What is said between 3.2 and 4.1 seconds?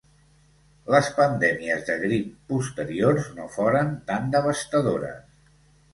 no foren